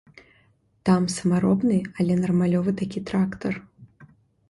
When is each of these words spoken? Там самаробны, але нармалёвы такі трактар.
Там 0.89 1.03
самаробны, 1.17 1.79
але 2.01 2.13
нармалёвы 2.25 2.71
такі 2.83 3.07
трактар. 3.11 3.53